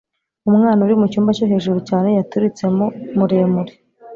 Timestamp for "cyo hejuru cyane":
1.37-2.07